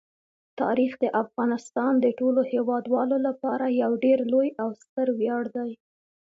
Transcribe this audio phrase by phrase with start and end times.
[0.61, 5.71] تاریخ د افغانستان د ټولو هیوادوالو لپاره یو ډېر لوی او ستر ویاړ دی.